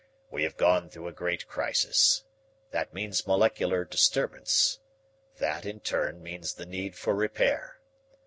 "We 0.31 0.41
have 0.45 0.57
gone 0.57 0.89
through 0.89 1.07
a 1.07 1.11
great 1.13 1.47
crisis. 1.47 2.23
That 2.71 2.91
means 2.91 3.27
molecular 3.27 3.85
disturbance. 3.85 4.79
That 5.37 5.63
in 5.63 5.79
turn 5.79 6.23
means 6.23 6.55
the 6.55 6.65
need 6.65 6.95
for 6.95 7.13
repair. 7.13 7.79